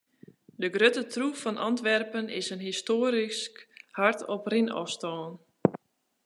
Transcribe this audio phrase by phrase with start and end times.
[0.63, 3.55] De grutte troef fan Antwerpen is in histoarysk
[3.99, 5.27] hart op rinôfstân.